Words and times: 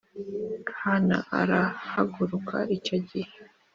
Hana 0.81 1.17
arahaguruka 1.39 2.57
Icyo 2.75 2.97
gihe 3.09 3.31